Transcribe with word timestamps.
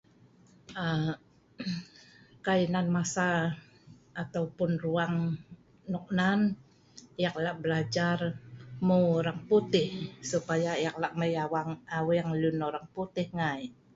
um 0.83 1.03
kai 2.45 2.61
nan 2.73 2.87
masa 2.95 3.29
ataupun 4.23 4.71
ruang 4.83 5.15
nok 5.91 6.07
nan, 6.19 6.39
ek 7.27 7.35
lak 7.45 7.57
belajar 7.63 8.17
hmeu 8.81 9.03
orang 9.19 9.39
putih, 9.49 9.87
supaya 10.31 10.71
ek 10.87 10.95
lak 11.01 11.13
mei 11.19 11.33
awang 11.45 11.69
aweng 11.97 12.27
orang 12.67 12.85
putih 12.95 13.27
ngai 13.39 13.61